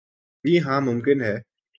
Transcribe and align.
جی 0.45 0.53
ہاں 0.59 0.79
ممکن 0.81 1.17
ہے۔ 1.21 1.35